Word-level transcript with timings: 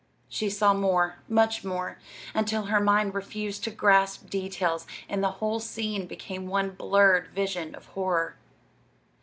She 0.27 0.49
saw 0.49 0.73
more, 0.73 1.17
much 1.29 1.63
more, 1.63 1.99
until 2.33 2.63
her 2.63 2.79
mind 2.79 3.13
refused 3.13 3.63
to 3.65 3.69
grasp 3.69 4.31
details 4.31 4.87
and 5.07 5.23
the 5.23 5.29
whole 5.37 5.59
scene 5.59 6.07
became 6.07 6.47
one 6.47 6.71
blurred 6.71 7.27
vision 7.27 7.75
of 7.75 7.85
horror. 7.85 8.35